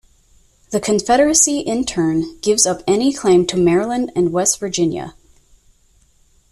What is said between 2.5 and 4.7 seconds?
up any claim to Maryland and West